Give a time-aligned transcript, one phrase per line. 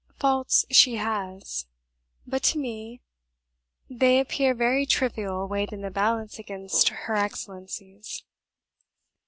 [0.17, 1.67] Faults she has;
[2.25, 3.01] but to me
[3.87, 8.23] they appear very trivial weighed in the balance against her excellences."